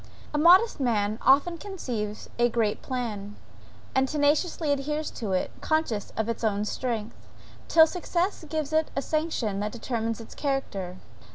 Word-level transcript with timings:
A 0.33 0.37
modest 0.39 0.79
man 0.79 1.19
often 1.21 1.59
conceives 1.59 2.27
a 2.39 2.49
great 2.49 2.81
plan, 2.81 3.35
and 3.93 4.07
tenaciously 4.09 4.71
adheres 4.71 5.11
to 5.11 5.33
it, 5.33 5.51
conscious 5.61 6.11
of 6.17 6.25
his 6.25 6.43
own 6.43 6.65
strength, 6.65 7.27
till 7.67 7.85
success 7.85 8.43
gives 8.49 8.73
it 8.73 8.89
a 8.95 9.01
sanction 9.03 9.59
that 9.59 9.71
determines 9.71 10.19
its 10.19 10.33
character. 10.33 10.97